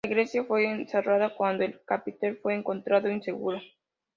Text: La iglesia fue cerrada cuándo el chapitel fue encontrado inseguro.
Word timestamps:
La 0.03 0.09
iglesia 0.09 0.43
fue 0.45 0.87
cerrada 0.87 1.35
cuándo 1.35 1.63
el 1.63 1.79
chapitel 1.87 2.39
fue 2.41 2.55
encontrado 2.55 3.07
inseguro. 3.07 3.59